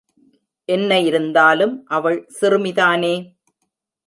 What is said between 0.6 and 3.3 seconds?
என்ன இருந்தாலும் அவள் சிறுமிதானே?